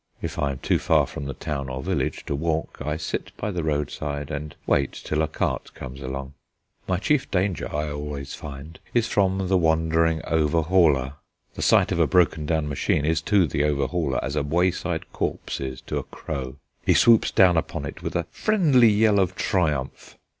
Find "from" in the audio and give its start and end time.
1.05-1.25, 9.07-9.47